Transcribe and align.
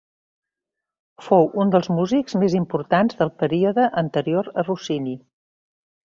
Fou 1.25 1.43
un 1.63 1.73
dels 1.75 1.89
músics 1.97 2.37
més 2.43 2.55
importants 2.59 3.19
del 3.19 3.31
període 3.43 3.85
anterior 4.03 4.49
a 4.63 4.65
Rossini. 4.69 5.13